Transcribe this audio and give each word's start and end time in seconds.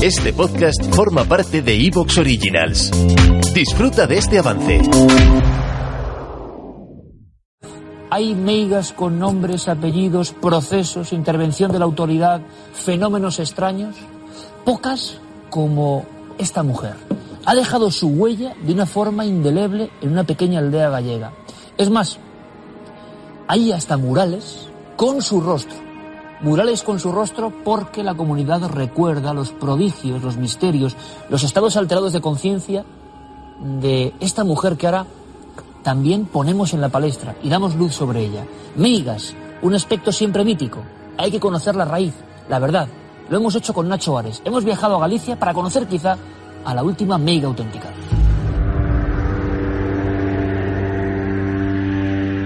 Este 0.00 0.32
podcast 0.32 0.80
forma 0.94 1.24
parte 1.24 1.60
de 1.60 1.74
Evox 1.74 2.18
Originals. 2.18 2.92
Disfruta 3.52 4.06
de 4.06 4.18
este 4.18 4.38
avance. 4.38 4.80
Hay 8.08 8.36
meigas 8.36 8.92
con 8.92 9.18
nombres, 9.18 9.66
apellidos, 9.66 10.32
procesos, 10.32 11.12
intervención 11.12 11.72
de 11.72 11.80
la 11.80 11.84
autoridad, 11.84 12.42
fenómenos 12.74 13.40
extraños. 13.40 13.96
Pocas 14.64 15.18
como 15.50 16.06
esta 16.38 16.62
mujer. 16.62 16.94
Ha 17.44 17.56
dejado 17.56 17.90
su 17.90 18.06
huella 18.06 18.54
de 18.62 18.74
una 18.74 18.86
forma 18.86 19.26
indeleble 19.26 19.90
en 20.00 20.12
una 20.12 20.22
pequeña 20.22 20.60
aldea 20.60 20.90
gallega. 20.90 21.32
Es 21.76 21.90
más, 21.90 22.20
hay 23.48 23.72
hasta 23.72 23.96
murales 23.96 24.68
con 24.94 25.22
su 25.22 25.40
rostro 25.40 25.87
Murales 26.40 26.84
con 26.84 27.00
su 27.00 27.10
rostro 27.10 27.52
porque 27.64 28.04
la 28.04 28.14
comunidad 28.14 28.68
recuerda 28.68 29.34
los 29.34 29.50
prodigios, 29.50 30.22
los 30.22 30.36
misterios, 30.36 30.96
los 31.28 31.42
estados 31.42 31.76
alterados 31.76 32.12
de 32.12 32.20
conciencia 32.20 32.84
de 33.80 34.14
esta 34.20 34.44
mujer 34.44 34.76
que 34.76 34.86
ahora 34.86 35.06
también 35.82 36.26
ponemos 36.26 36.74
en 36.74 36.80
la 36.80 36.90
palestra 36.90 37.34
y 37.42 37.48
damos 37.48 37.74
luz 37.74 37.94
sobre 37.94 38.24
ella. 38.24 38.44
Meigas, 38.76 39.34
un 39.62 39.74
aspecto 39.74 40.12
siempre 40.12 40.44
mítico. 40.44 40.78
Hay 41.16 41.32
que 41.32 41.40
conocer 41.40 41.74
la 41.74 41.84
raíz, 41.84 42.14
la 42.48 42.60
verdad. 42.60 42.86
Lo 43.30 43.38
hemos 43.38 43.56
hecho 43.56 43.74
con 43.74 43.88
Nacho 43.88 44.16
Ares. 44.16 44.40
Hemos 44.44 44.64
viajado 44.64 44.96
a 44.96 45.00
Galicia 45.00 45.38
para 45.38 45.52
conocer 45.52 45.88
quizá 45.88 46.16
a 46.64 46.74
la 46.74 46.84
última 46.84 47.18
meiga 47.18 47.48
auténtica. 47.48 47.88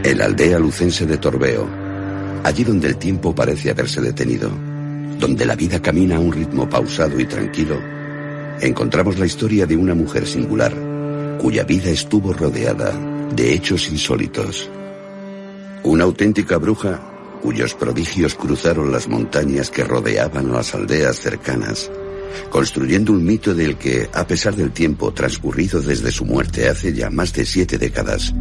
El 0.03 0.21
aldea 0.21 0.59
lucense 0.59 1.07
de 1.07 1.19
Torbeo 1.19 1.82
allí 2.45 2.65
donde 2.65 2.89
el 2.89 2.97
tiempo 2.97 3.35
parece 3.35 3.71
haberse 3.71 4.01
detenido, 4.01 4.51
donde 5.19 5.47
la 5.47 5.55
vida 5.55 5.81
camina 5.81 6.17
a 6.17 6.21
un 6.21 6.33
ritmo 6.33 6.69
pausado 6.69 7.19
y 7.21 7.27
tranquilo, 7.27 7.81
encontramos 8.61 9.19
la 9.19 9.27
historia 9.27 9.67
de 9.67 9.77
una 9.77 9.95
mujer 9.95 10.27
singular, 10.27 10.75
cuya 11.41 11.65
vida 11.65 11.91
estuvo 11.91 12.33
rodeada 12.33 12.93
de 13.35 13.55
hechos 13.55 13.89
insólitos. 13.89 14.69
Una 15.85 16.05
auténtica 16.05 16.59
bruja 16.59 17.01
cuyos 17.43 17.75
prodigios 17.75 18.37
cruzaron 18.37 18.93
las 18.93 19.09
montañas 19.09 19.69
que 19.69 19.83
rodeaban 19.83 20.53
las 20.53 20.75
aldeas 20.75 21.17
cercanas, 21.17 21.91
construyendo 22.51 23.13
un 23.13 23.25
mito 23.25 23.53
del 23.53 23.77
que, 23.77 24.09
a 24.13 24.27
pesar 24.27 24.55
del 24.55 24.71
tiempo 24.71 25.13
transcurrido 25.13 25.83
desde 25.83 26.13
su 26.13 26.25
muerte 26.25 26.69
hace 26.69 26.93
ya 26.93 27.11
más 27.11 27.33
de 27.33 27.45
siete 27.45 27.79
décadas, 27.79 28.33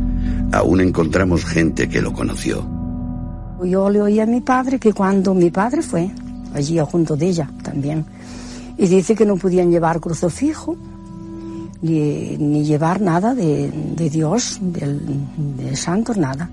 aún 0.52 0.82
encontramos 0.82 1.46
gente 1.46 1.90
que 1.90 2.02
lo 2.02 2.14
conoció. 2.14 2.81
Yo 3.64 3.90
le 3.90 4.02
oí 4.02 4.20
a 4.20 4.26
mi 4.26 4.42
padre 4.42 4.80
que 4.80 4.94
cuando 4.94 5.34
mi 5.34 5.52
padre 5.52 5.82
fue, 5.82 6.10
allí 6.54 6.80
junto 6.80 7.16
de 7.16 7.28
ella 7.28 7.50
también, 7.62 8.06
y 8.78 8.88
dice 8.88 9.16
que 9.16 9.26
no 9.26 9.38
podían 9.38 9.70
llevar 9.70 10.00
crucifijo, 10.00 10.76
ni, 11.82 12.38
ni 12.38 12.64
llevar 12.64 13.02
nada 13.02 13.36
de, 13.36 13.72
de 13.72 14.10
Dios, 14.10 14.58
del, 14.62 15.00
de 15.58 15.76
santos, 15.76 16.18
nada. 16.18 16.50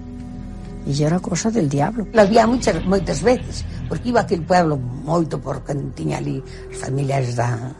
E 0.86 1.04
era 1.04 1.20
cosa 1.20 1.50
del 1.50 1.68
diablo. 1.68 2.06
La 2.12 2.22
había 2.22 2.46
muchas, 2.46 2.80
moitas 2.86 3.20
veces, 3.20 3.64
porque 3.88 4.08
iba 4.08 4.24
aquel 4.24 4.40
pueblo 4.40 4.78
moito 4.78 5.36
porque 5.36 5.76
tiña 5.92 6.16
ali 6.16 6.40
as 6.72 6.80
familias 6.80 7.36
da, 7.36 7.76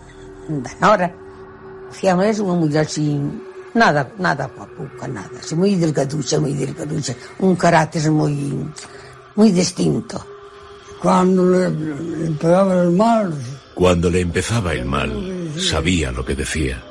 da 0.49 0.73
Nora. 0.77 1.09
Fiamos 1.89 2.37
unha 2.37 2.53
muller 2.53 2.85
así, 2.85 3.17
nada, 3.73 4.13
nada 4.21 4.45
papuca, 4.45 5.09
nada, 5.09 5.41
así 5.41 5.57
moi 5.57 5.73
delgaducha, 5.73 6.37
moi 6.37 6.53
delgaducha, 6.53 7.17
un 7.41 7.57
carácter 7.57 8.13
muy 8.13 8.37
distinto. 9.47 10.25
Cuando 11.01 11.45
le, 11.45 11.67
empezaba 12.27 12.83
el 12.83 12.91
mal... 12.91 13.33
Cuando 13.75 14.11
le 14.11 14.21
empezaba 14.21 14.73
el 14.73 14.85
mal, 14.85 15.53
sabía 15.57 16.11
lo 16.11 16.25
que 16.25 16.35
decía. 16.35 16.83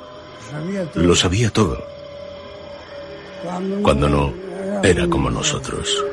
Lo 0.95 1.14
sabía 1.14 1.50
todo. 1.50 1.78
Cuando 3.81 4.08
no, 4.08 4.33
era 4.82 5.08
como 5.08 5.30
nosotros. 5.30 6.04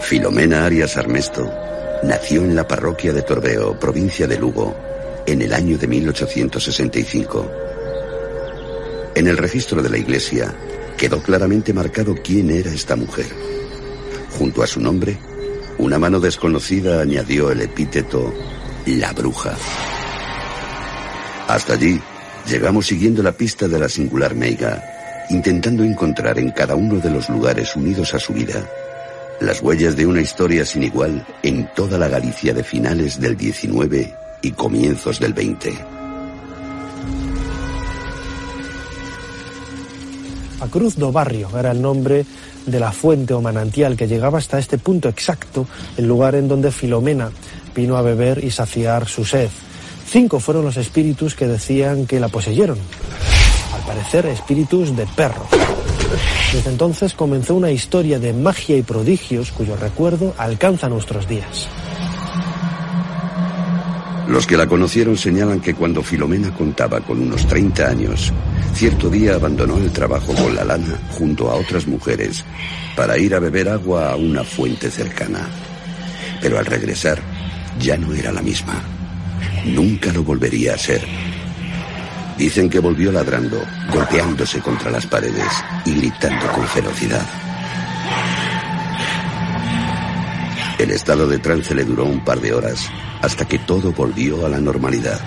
Filomena 0.00 0.66
Arias 0.66 0.96
Armesto 0.96 1.48
nació 2.02 2.42
en 2.42 2.56
la 2.56 2.66
parroquia 2.66 3.12
de 3.12 3.22
Torbeo, 3.22 3.78
provincia 3.78 4.26
de 4.26 4.38
Lugo, 4.38 4.74
en 5.24 5.40
el 5.40 5.54
año 5.54 5.78
de 5.78 5.86
1865. 5.86 7.71
En 9.14 9.26
el 9.26 9.36
registro 9.36 9.82
de 9.82 9.90
la 9.90 9.98
iglesia 9.98 10.54
quedó 10.96 11.22
claramente 11.22 11.72
marcado 11.72 12.14
quién 12.22 12.50
era 12.50 12.72
esta 12.72 12.96
mujer. 12.96 13.26
Junto 14.38 14.62
a 14.62 14.66
su 14.66 14.80
nombre, 14.80 15.18
una 15.78 15.98
mano 15.98 16.20
desconocida 16.20 17.00
añadió 17.00 17.50
el 17.50 17.60
epíteto 17.60 18.32
la 18.86 19.12
bruja. 19.12 19.54
Hasta 21.48 21.74
allí 21.74 22.00
llegamos 22.46 22.86
siguiendo 22.86 23.22
la 23.22 23.32
pista 23.32 23.68
de 23.68 23.78
la 23.78 23.88
singular 23.88 24.34
Meiga, 24.34 24.82
intentando 25.30 25.84
encontrar 25.84 26.38
en 26.38 26.50
cada 26.50 26.74
uno 26.74 26.98
de 26.98 27.10
los 27.10 27.28
lugares 27.28 27.76
unidos 27.76 28.14
a 28.14 28.18
su 28.18 28.32
vida 28.32 28.66
las 29.42 29.60
huellas 29.60 29.96
de 29.96 30.06
una 30.06 30.20
historia 30.20 30.64
sin 30.64 30.84
igual 30.84 31.26
en 31.42 31.68
toda 31.74 31.98
la 31.98 32.08
Galicia 32.08 32.54
de 32.54 32.62
finales 32.62 33.20
del 33.20 33.36
19 33.36 34.14
y 34.40 34.52
comienzos 34.52 35.18
del 35.18 35.32
20. 35.32 36.01
A 40.62 40.68
Cruz 40.68 40.94
do 40.94 41.10
Barrio 41.10 41.50
era 41.58 41.72
el 41.72 41.82
nombre 41.82 42.24
de 42.66 42.78
la 42.78 42.92
fuente 42.92 43.34
o 43.34 43.42
manantial 43.42 43.96
que 43.96 44.06
llegaba 44.06 44.38
hasta 44.38 44.60
este 44.60 44.78
punto 44.78 45.08
exacto, 45.08 45.66
el 45.96 46.06
lugar 46.06 46.36
en 46.36 46.46
donde 46.46 46.70
Filomena 46.70 47.32
vino 47.74 47.96
a 47.96 48.02
beber 48.02 48.44
y 48.44 48.52
saciar 48.52 49.08
su 49.08 49.24
sed. 49.24 49.50
Cinco 50.06 50.38
fueron 50.38 50.64
los 50.64 50.76
espíritus 50.76 51.34
que 51.34 51.48
decían 51.48 52.06
que 52.06 52.20
la 52.20 52.28
poseyeron. 52.28 52.78
Al 53.74 53.80
parecer, 53.84 54.26
espíritus 54.26 54.94
de 54.94 55.04
perros. 55.16 55.48
Desde 56.52 56.70
entonces 56.70 57.14
comenzó 57.14 57.56
una 57.56 57.72
historia 57.72 58.20
de 58.20 58.32
magia 58.32 58.76
y 58.76 58.82
prodigios 58.82 59.50
cuyo 59.50 59.74
recuerdo 59.74 60.32
alcanza 60.38 60.88
nuestros 60.88 61.26
días. 61.26 61.66
Los 64.28 64.46
que 64.46 64.56
la 64.56 64.66
conocieron 64.66 65.16
señalan 65.16 65.60
que 65.60 65.74
cuando 65.74 66.02
Filomena 66.02 66.54
contaba 66.54 67.00
con 67.00 67.20
unos 67.20 67.46
30 67.46 67.88
años, 67.88 68.32
cierto 68.74 69.10
día 69.10 69.34
abandonó 69.34 69.78
el 69.78 69.90
trabajo 69.90 70.32
con 70.34 70.54
la 70.54 70.64
lana 70.64 70.98
junto 71.10 71.50
a 71.50 71.56
otras 71.56 71.86
mujeres 71.86 72.44
para 72.96 73.18
ir 73.18 73.34
a 73.34 73.40
beber 73.40 73.68
agua 73.68 74.12
a 74.12 74.16
una 74.16 74.44
fuente 74.44 74.90
cercana. 74.90 75.48
Pero 76.40 76.58
al 76.58 76.66
regresar 76.66 77.20
ya 77.80 77.96
no 77.96 78.14
era 78.14 78.32
la 78.32 78.42
misma. 78.42 78.80
Nunca 79.66 80.12
lo 80.12 80.22
volvería 80.22 80.74
a 80.74 80.78
ser. 80.78 81.02
Dicen 82.38 82.70
que 82.70 82.78
volvió 82.78 83.10
ladrando, 83.12 83.60
golpeándose 83.92 84.60
contra 84.60 84.90
las 84.90 85.06
paredes 85.06 85.52
y 85.84 85.94
gritando 85.94 86.46
con 86.52 86.66
ferocidad. 86.66 87.26
El 90.78 90.90
estado 90.90 91.28
de 91.28 91.38
trance 91.38 91.74
le 91.74 91.84
duró 91.84 92.04
un 92.04 92.24
par 92.24 92.40
de 92.40 92.52
horas 92.52 92.90
hasta 93.22 93.46
que 93.46 93.58
todo 93.60 93.92
volvió 93.92 94.44
a 94.44 94.48
la 94.48 94.60
normalidad. 94.60 95.20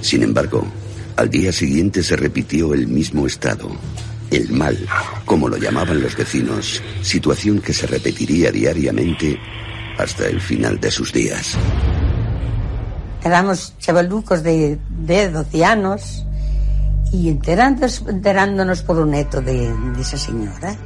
Sin 0.00 0.22
embargo, 0.22 0.64
al 1.16 1.28
día 1.28 1.52
siguiente 1.52 2.02
se 2.02 2.16
repitió 2.16 2.72
el 2.72 2.86
mismo 2.86 3.26
estado. 3.26 3.68
El 4.30 4.50
mal, 4.52 4.78
como 5.24 5.48
lo 5.48 5.56
llamaban 5.56 6.00
los 6.02 6.16
vecinos, 6.16 6.82
situación 7.02 7.60
que 7.60 7.72
se 7.72 7.86
repetiría 7.86 8.50
diariamente 8.50 9.38
hasta 9.98 10.26
el 10.26 10.40
final 10.40 10.80
de 10.80 10.90
sus 10.90 11.12
días. 11.12 11.56
Éramos 13.22 13.74
chavalucos 13.78 14.42
de, 14.42 14.78
de 14.88 15.30
12 15.30 15.64
años 15.64 16.24
y 17.12 17.28
enterándonos, 17.28 18.82
por 18.82 18.98
un 18.98 19.10
neto 19.10 19.40
de, 19.40 19.72
de 19.72 20.00
esa 20.00 20.16
señora 20.16 20.76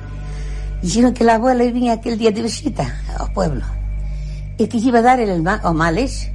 Dixeron 0.83 1.15
que 1.15 1.23
la 1.23 1.39
abuela 1.39 1.63
vinha 1.71 1.95
aquel 1.95 2.19
día 2.19 2.35
de 2.35 2.43
visita 2.43 2.83
ao 3.15 3.31
pueblo 3.31 3.63
e 4.59 4.67
que 4.67 4.83
iba 4.83 4.99
a 4.99 5.07
dar 5.07 5.23
el 5.23 5.39
ma 5.39 5.63
o 5.63 5.71
males 5.71 6.27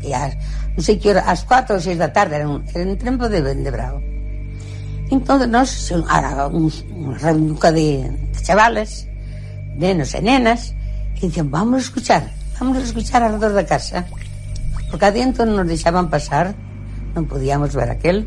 e 0.00 0.10
as, 0.16 0.32
non 0.72 0.80
sei 0.80 0.96
que 0.96 1.12
hora, 1.12 1.22
as 1.28 1.44
4 1.44 1.76
ou 1.76 1.80
6 1.80 2.00
da 2.00 2.08
tarde 2.10 2.40
era 2.40 2.48
un, 2.48 2.64
era 2.72 2.88
de, 2.88 3.40
de 3.60 3.70
bravo. 3.70 4.00
Entón 5.12 5.44
nos 5.52 5.92
era 5.92 6.48
un, 6.48 6.72
un 6.96 7.52
de, 7.60 8.08
de 8.08 8.40
chavales 8.40 9.04
nenos 9.76 10.16
e 10.16 10.20
nenas 10.24 10.72
e 11.20 11.28
dicen 11.28 11.52
vamos 11.52 11.76
a 11.76 11.84
escuchar 11.92 12.24
vamos 12.56 12.80
a 12.80 12.84
escuchar 12.88 13.20
alrededor 13.20 13.52
da 13.52 13.68
casa 13.68 14.08
porque 14.88 15.04
adentro 15.04 15.44
nos 15.44 15.68
deixaban 15.68 16.08
pasar 16.08 16.56
non 17.12 17.28
podíamos 17.28 17.76
ver 17.76 17.92
aquel. 17.92 18.24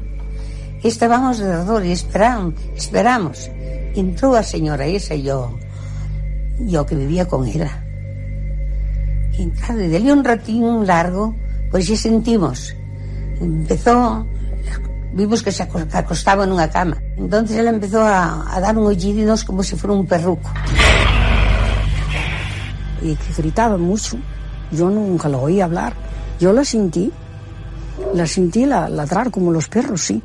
E 0.85 0.87
estábamos 0.93 1.41
alrededor 1.41 1.81
e 1.81 1.89
esperamos 1.89 2.53
esperamos 2.77 3.49
entró 3.95 4.35
a 4.35 4.43
señora 4.43 4.85
esa 4.85 5.15
y 5.15 5.23
yo, 5.23 5.57
yo 6.59 6.85
que 6.85 6.95
vivía 6.95 7.27
con 7.27 7.45
ella. 7.47 7.83
Y 9.37 9.43
entrado, 9.43 9.83
y 9.83 10.11
un 10.11 10.23
ratín 10.23 10.85
largo, 10.85 11.35
pues 11.71 11.87
ya 11.87 11.95
sentimos. 11.95 12.75
Empezó 13.41 14.25
vimos 15.15 15.41
que 15.41 15.51
se 15.51 15.63
acostaba 15.63 16.43
en 16.43 16.51
una 16.51 16.69
cama. 16.69 17.01
Entonces 17.17 17.57
él 17.57 17.67
empezó 17.67 18.01
a, 18.01 18.53
a 18.53 18.59
dar 18.59 18.77
un 18.77 18.87
ollidinos 18.87 19.43
como 19.43 19.63
si 19.63 19.75
fuera 19.75 19.95
un 19.95 20.05
perruco. 20.05 20.49
Y 23.01 23.15
que 23.15 23.33
gritaba 23.41 23.77
mucho. 23.77 24.17
Yo 24.71 24.89
nunca 24.89 25.29
lo 25.29 25.41
oí 25.41 25.61
hablar. 25.61 25.93
Yo 26.39 26.51
la 26.51 26.65
sentí. 26.65 27.11
La 28.13 28.27
sentí 28.27 28.65
la, 28.65 28.89
ladrar 28.89 29.31
como 29.31 29.51
los 29.51 29.69
perros, 29.69 30.01
sí. 30.01 30.21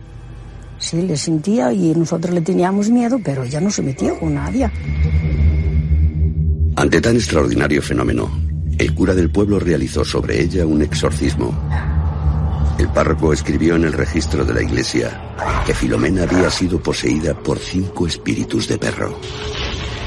Sí, 0.81 1.03
le 1.03 1.17
sentía 1.17 1.73
y 1.73 1.95
nosotros 1.95 2.35
le 2.35 2.41
teníamos 2.41 2.89
miedo, 2.89 3.21
pero 3.23 3.45
ella 3.45 3.61
no 3.61 3.71
se 3.71 3.83
metía 3.83 4.19
con 4.19 4.35
nadie. 4.35 4.69
Ante 6.75 7.01
tan 7.03 7.17
extraordinario 7.17 7.83
fenómeno, 7.83 8.31
el 8.79 8.95
cura 8.95 9.15
del 9.15 9.31
pueblo 9.31 9.61
realizó 9.61 10.05
sobre 10.05 10.41
ella 10.41 10.65
un 10.65 10.81
exorcismo. 10.81 11.55
El 12.79 12.89
párroco 12.89 13.35
escribió 13.35 13.77
en 13.77 13.85
el 13.85 13.93
registro 13.93 14.43
de 14.43 14.55
la 14.55 14.63
iglesia 14.63 15.37
que 15.67 15.75
Filomena 15.75 16.23
había 16.23 16.51
sido 16.51 16.83
poseída 16.83 17.35
por 17.35 17.59
cinco 17.59 18.07
espíritus 18.07 18.67
de 18.67 18.79
perro. 18.79 19.15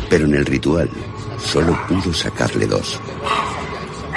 Pero 0.09 0.25
en 0.25 0.33
el 0.33 0.45
ritual 0.45 0.89
solo 1.37 1.77
pudo 1.87 2.11
sacarle 2.11 2.65
dos. 2.65 2.99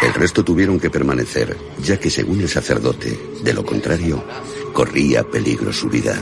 El 0.03 0.15
resto 0.15 0.43
tuvieron 0.43 0.81
que 0.81 0.89
permanecer, 0.89 1.55
ya 1.83 1.99
que 1.99 2.09
según 2.09 2.41
el 2.41 2.49
sacerdote, 2.49 3.19
de 3.43 3.53
lo 3.53 3.65
contrario, 3.65 4.25
corría 4.73 5.23
peligro 5.23 5.73
su 5.73 5.89
vida. 5.91 6.17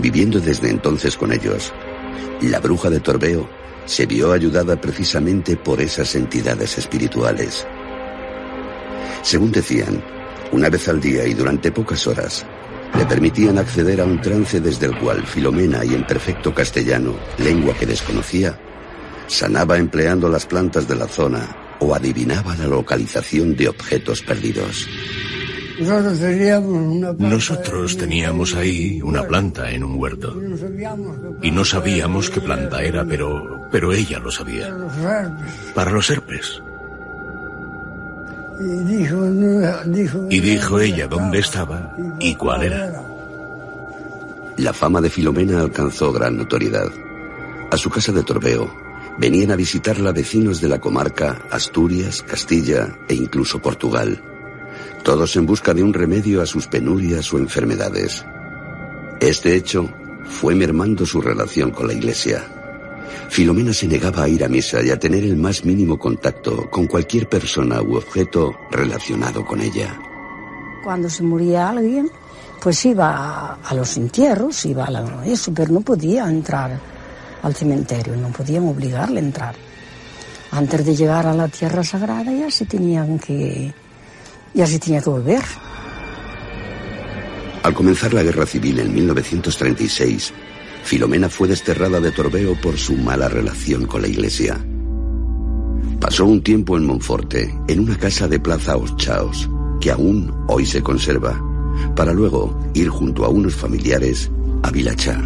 Conviviendo 0.00 0.40
desde 0.40 0.70
entonces 0.70 1.14
con 1.14 1.30
ellos, 1.30 1.74
la 2.40 2.58
bruja 2.58 2.88
de 2.88 3.00
Torbeo 3.00 3.46
se 3.84 4.06
vio 4.06 4.32
ayudada 4.32 4.80
precisamente 4.80 5.58
por 5.58 5.78
esas 5.78 6.14
entidades 6.14 6.78
espirituales. 6.78 7.66
Según 9.20 9.52
decían, 9.52 10.02
una 10.52 10.70
vez 10.70 10.88
al 10.88 11.02
día 11.02 11.26
y 11.26 11.34
durante 11.34 11.70
pocas 11.70 12.06
horas, 12.06 12.46
le 12.96 13.04
permitían 13.04 13.58
acceder 13.58 14.00
a 14.00 14.06
un 14.06 14.18
trance 14.22 14.58
desde 14.58 14.86
el 14.86 14.98
cual 14.98 15.26
Filomena 15.26 15.84
y 15.84 15.92
en 15.92 16.06
perfecto 16.06 16.54
castellano, 16.54 17.14
lengua 17.36 17.74
que 17.74 17.84
desconocía, 17.84 18.58
sanaba 19.26 19.76
empleando 19.76 20.30
las 20.30 20.46
plantas 20.46 20.88
de 20.88 20.96
la 20.96 21.08
zona 21.08 21.76
o 21.78 21.94
adivinaba 21.94 22.56
la 22.56 22.66
localización 22.66 23.54
de 23.54 23.68
objetos 23.68 24.22
perdidos. 24.22 24.88
Nosotros 27.18 27.96
teníamos 27.96 28.54
ahí 28.54 29.00
una 29.02 29.22
planta 29.22 29.70
en 29.70 29.84
un 29.84 29.98
huerto. 29.98 30.36
Y 31.42 31.50
no 31.50 31.64
sabíamos 31.64 32.28
qué 32.28 32.40
planta 32.40 32.82
era, 32.82 33.04
pero, 33.04 33.66
pero 33.70 33.92
ella 33.92 34.18
lo 34.18 34.30
sabía. 34.30 34.76
Para 35.74 35.90
los 35.90 36.10
herpes. 36.10 36.62
Y 40.28 40.40
dijo 40.40 40.80
ella 40.80 41.06
dónde 41.06 41.38
estaba 41.38 41.96
y 42.18 42.34
cuál 42.34 42.64
era. 42.64 43.02
La 44.58 44.74
fama 44.74 45.00
de 45.00 45.08
Filomena 45.08 45.62
alcanzó 45.62 46.12
gran 46.12 46.36
notoriedad. 46.36 46.90
A 47.70 47.76
su 47.78 47.88
casa 47.88 48.12
de 48.12 48.22
Torbeo 48.22 48.70
venían 49.18 49.50
a 49.52 49.56
visitarla 49.56 50.12
vecinos 50.12 50.60
de 50.60 50.68
la 50.68 50.78
comarca 50.78 51.38
Asturias, 51.50 52.22
Castilla 52.22 52.98
e 53.08 53.14
incluso 53.14 53.62
Portugal 53.62 54.22
todos 55.02 55.36
en 55.36 55.46
busca 55.46 55.74
de 55.74 55.82
un 55.82 55.92
remedio 55.92 56.42
a 56.42 56.46
sus 56.46 56.66
penurias 56.66 57.32
o 57.32 57.38
enfermedades. 57.38 58.24
Este 59.20 59.54
hecho 59.54 59.88
fue 60.24 60.54
mermando 60.54 61.04
su 61.04 61.20
relación 61.20 61.70
con 61.70 61.88
la 61.88 61.94
iglesia. 61.94 62.44
Filomena 63.28 63.72
se 63.72 63.86
negaba 63.86 64.24
a 64.24 64.28
ir 64.28 64.44
a 64.44 64.48
misa 64.48 64.82
y 64.82 64.90
a 64.90 64.98
tener 64.98 65.24
el 65.24 65.36
más 65.36 65.64
mínimo 65.64 65.98
contacto 65.98 66.68
con 66.70 66.86
cualquier 66.86 67.28
persona 67.28 67.82
u 67.82 67.96
objeto 67.96 68.56
relacionado 68.70 69.44
con 69.44 69.60
ella. 69.60 69.98
Cuando 70.82 71.10
se 71.10 71.22
moría 71.22 71.68
alguien, 71.68 72.10
pues 72.60 72.84
iba 72.84 73.58
a, 73.62 73.74
los 73.74 73.96
entierros, 73.96 74.64
iba 74.66 74.84
a 74.84 75.26
eso, 75.26 75.52
pero 75.54 75.72
no 75.72 75.80
podía 75.80 76.28
entrar 76.28 76.78
al 77.42 77.54
cementerio, 77.54 78.16
no 78.16 78.28
podían 78.28 78.68
obligarle 78.68 79.20
a 79.20 79.24
entrar. 79.24 79.54
Antes 80.52 80.84
de 80.84 80.96
llegar 80.96 81.26
a 81.26 81.34
la 81.34 81.48
tierra 81.48 81.84
sagrada 81.84 82.32
ya 82.32 82.50
se 82.50 82.66
tenían 82.66 83.18
que 83.18 83.72
y 84.54 84.60
así 84.60 84.78
tenía 84.78 85.00
que 85.00 85.10
volver. 85.10 85.42
Al 87.62 87.74
comenzar 87.74 88.14
la 88.14 88.22
guerra 88.22 88.46
civil 88.46 88.80
en 88.80 88.94
1936, 88.94 90.32
Filomena 90.82 91.28
fue 91.28 91.48
desterrada 91.48 92.00
de 92.00 92.10
Torbeo 92.10 92.58
por 92.60 92.78
su 92.78 92.96
mala 92.96 93.28
relación 93.28 93.86
con 93.86 94.02
la 94.02 94.08
iglesia. 94.08 94.58
Pasó 96.00 96.24
un 96.24 96.42
tiempo 96.42 96.78
en 96.78 96.86
Monforte, 96.86 97.54
en 97.68 97.80
una 97.80 97.98
casa 97.98 98.26
de 98.26 98.40
Plaza 98.40 98.74
Chaos, 98.96 99.48
que 99.80 99.90
aún 99.90 100.32
hoy 100.48 100.64
se 100.64 100.82
conserva, 100.82 101.38
para 101.94 102.12
luego 102.12 102.58
ir 102.72 102.88
junto 102.88 103.24
a 103.24 103.28
unos 103.28 103.54
familiares 103.54 104.30
a 104.62 104.70
Vilachá. 104.70 105.20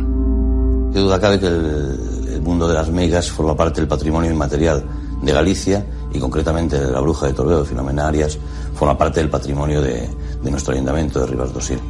Qué 0.93 0.99
duda 0.99 1.21
cabe 1.21 1.39
que 1.39 1.47
el, 1.47 2.41
mundo 2.43 2.69
de 2.69 2.75
las 2.75 2.91
megas 2.91 3.31
forma 3.31 3.57
parte 3.57 3.81
del 3.81 3.89
patrimonio 3.89 4.31
inmaterial 4.31 4.85
de 5.23 5.33
Galicia 5.33 5.87
y 6.15 6.19
concretamente 6.19 6.79
de 6.79 6.91
la 6.91 7.01
bruja 7.01 7.27
de 7.27 7.35
Torbeo, 7.35 7.65
Filomena 7.65 8.07
Arias, 8.07 8.39
forma 8.75 8.97
parte 8.97 9.21
del 9.21 9.29
patrimonio 9.29 9.83
de, 9.83 10.09
nuestro 10.43 10.73
ayuntamiento 10.73 11.21
de 11.21 11.27
Rivas 11.27 11.53
Dosil. 11.53 11.81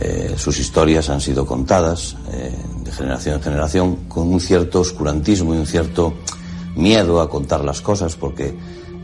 Eh, 0.00 0.34
sus 0.36 0.58
historias 0.58 1.08
han 1.08 1.20
sido 1.20 1.44
contadas 1.44 2.16
eh, 2.30 2.54
de 2.84 2.92
generación 2.92 3.36
en 3.36 3.42
generación 3.42 3.96
con 4.08 4.28
un 4.28 4.40
cierto 4.40 4.80
oscurantismo 4.80 5.54
y 5.54 5.58
un 5.58 5.66
cierto 5.66 6.14
miedo 6.76 7.20
a 7.20 7.28
contar 7.28 7.64
las 7.64 7.80
cosas, 7.80 8.14
porque 8.14 8.54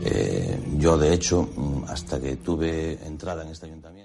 eh, 0.01 0.59
yo, 0.77 0.97
de 0.97 1.13
hecho, 1.13 1.49
mm, 1.55 1.85
hasta 1.89 2.19
que 2.19 2.37
tuve 2.37 2.99
entrada 3.05 3.43
en 3.43 3.49
este 3.49 3.65
ayuntamiento. 3.65 4.04